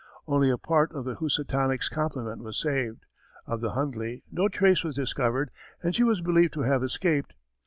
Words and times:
Only 0.25 0.49
a 0.49 0.57
part 0.57 0.91
of 0.93 1.05
the 1.05 1.13
Housatonic's 1.17 1.87
complement 1.87 2.41
was 2.41 2.57
saved. 2.57 3.05
Of 3.45 3.61
the 3.61 3.73
Hundley 3.73 4.23
no 4.31 4.47
trace 4.47 4.83
was 4.83 4.95
discovered 4.95 5.51
and 5.83 5.93
she 5.93 6.01
was 6.03 6.21
believed 6.21 6.53
to 6.53 6.61
have 6.61 6.81
escaped. 6.81 7.35